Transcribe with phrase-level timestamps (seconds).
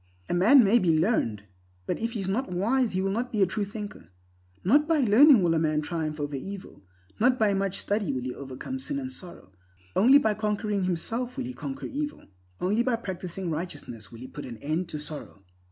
[0.27, 1.43] A man may be learned,
[1.85, 4.07] but if he is not wise he will not be a true thinker.
[4.63, 6.81] Not by learning will a man triumph over evil;
[7.19, 9.51] not by much study will he overcome sin and sorrow.
[9.95, 12.25] Only by conquering himself will he conquer evil;
[12.59, 15.43] only by practicing righteousness will he put an end to sorrow.